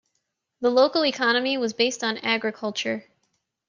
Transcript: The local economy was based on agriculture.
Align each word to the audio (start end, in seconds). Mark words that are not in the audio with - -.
The 0.61 0.71
local 0.71 1.05
economy 1.05 1.59
was 1.59 1.73
based 1.73 2.03
on 2.03 2.17
agriculture. 2.17 3.05